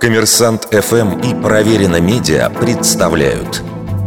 [0.00, 3.62] Коммерсант ФМ и Проверено Медиа представляют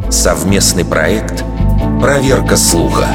[0.10, 1.44] совместный проект
[2.00, 3.08] «Проверка слуха».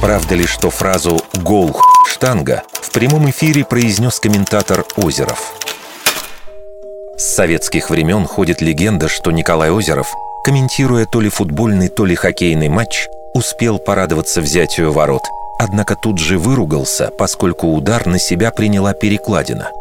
[0.00, 5.52] Правда ли, что фразу «гол штанга» в прямом эфире произнес комментатор Озеров?
[7.16, 10.08] С советских времен ходит легенда, что Николай Озеров,
[10.44, 15.22] комментируя то ли футбольный, то ли хоккейный матч, успел порадоваться взятию ворот,
[15.60, 19.70] однако тут же выругался, поскольку удар на себя приняла перекладина–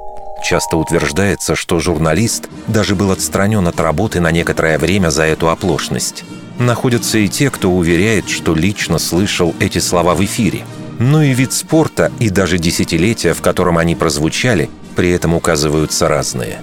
[0.47, 6.23] Часто утверждается, что журналист даже был отстранен от работы на некоторое время за эту оплошность.
[6.57, 10.63] Находятся и те, кто уверяет, что лично слышал эти слова в эфире.
[10.99, 16.61] Но и вид спорта, и даже десятилетия, в котором они прозвучали, при этом указываются разные.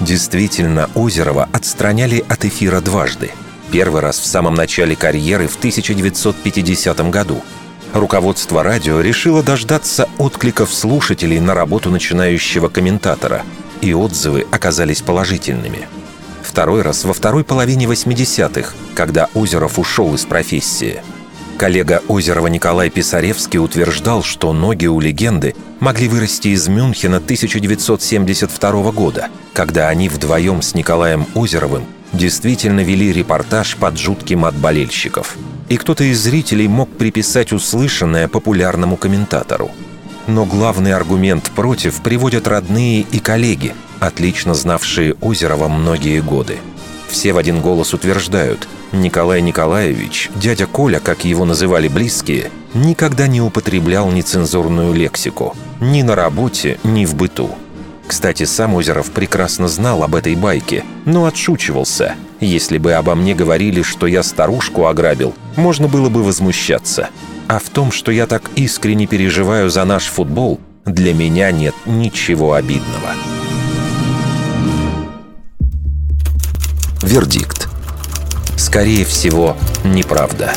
[0.00, 3.30] Действительно, Озерова отстраняли от эфира дважды.
[3.72, 7.42] Первый раз в самом начале карьеры в 1950 году–
[7.94, 13.42] руководство радио решило дождаться откликов слушателей на работу начинающего комментатора,
[13.80, 15.88] и отзывы оказались положительными.
[16.42, 21.00] Второй раз во второй половине 80-х, когда Озеров ушел из профессии.
[21.56, 29.28] Коллега Озерова Николай Писаревский утверждал, что ноги у легенды могли вырасти из Мюнхена 1972 года,
[29.52, 35.36] когда они вдвоем с Николаем Озеровым действительно вели репортаж под жуткий мат болельщиков–
[35.68, 39.70] и кто-то из зрителей мог приписать услышанное популярному комментатору.
[40.26, 46.58] Но главный аргумент против приводят родные и коллеги, отлично знавшие Озерова многие годы.
[47.08, 53.40] Все в один голос утверждают, Николай Николаевич, дядя Коля, как его называли близкие, никогда не
[53.40, 55.56] употреблял нецензурную лексику.
[55.80, 57.50] Ни на работе, ни в быту.
[58.06, 62.14] Кстати, сам Озеров прекрасно знал об этой байке, но отшучивался.
[62.40, 67.08] Если бы обо мне говорили, что я старушку ограбил, можно было бы возмущаться.
[67.48, 72.52] А в том, что я так искренне переживаю за наш футбол, для меня нет ничего
[72.52, 73.10] обидного.
[77.02, 77.68] Вердикт.
[78.56, 80.52] Скорее всего, неправда.